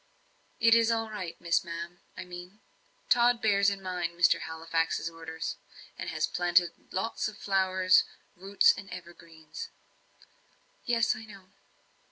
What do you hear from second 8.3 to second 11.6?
roots and evergreens." "Yes, I know."